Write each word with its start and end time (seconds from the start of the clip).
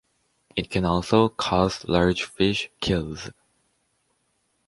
It 0.55 0.71
can 0.71 0.83
also 0.83 1.29
cause 1.29 1.87
large 1.87 2.23
fish 2.23 2.71
kills. 2.79 3.29